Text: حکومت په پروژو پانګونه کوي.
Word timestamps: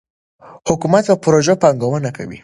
حکومت 0.69 1.03
په 1.09 1.15
پروژو 1.23 1.53
پانګونه 1.61 2.09
کوي. 2.17 2.39